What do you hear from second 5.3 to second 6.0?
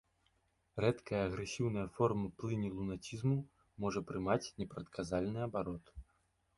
абарот.